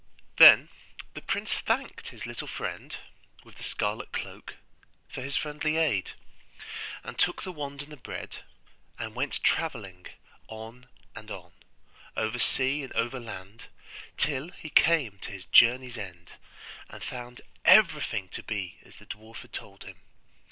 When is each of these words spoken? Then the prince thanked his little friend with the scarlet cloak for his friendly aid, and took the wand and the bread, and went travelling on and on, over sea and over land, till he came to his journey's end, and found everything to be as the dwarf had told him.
Then 0.37 0.69
the 1.13 1.21
prince 1.21 1.53
thanked 1.53 2.07
his 2.07 2.25
little 2.25 2.47
friend 2.47 2.97
with 3.43 3.57
the 3.59 3.63
scarlet 3.63 4.11
cloak 4.11 4.55
for 5.07 5.21
his 5.21 5.35
friendly 5.35 5.77
aid, 5.77 6.13
and 7.03 7.19
took 7.19 7.43
the 7.43 7.51
wand 7.51 7.83
and 7.83 7.91
the 7.91 7.97
bread, 7.97 8.37
and 8.97 9.13
went 9.13 9.43
travelling 9.43 10.07
on 10.47 10.87
and 11.15 11.29
on, 11.29 11.51
over 12.17 12.39
sea 12.39 12.81
and 12.81 12.91
over 12.93 13.19
land, 13.19 13.65
till 14.17 14.49
he 14.49 14.71
came 14.71 15.19
to 15.19 15.29
his 15.33 15.45
journey's 15.45 15.99
end, 15.99 16.31
and 16.89 17.03
found 17.03 17.41
everything 17.63 18.27
to 18.29 18.41
be 18.41 18.79
as 18.83 18.95
the 18.95 19.05
dwarf 19.05 19.41
had 19.43 19.53
told 19.53 19.83
him. 19.83 19.97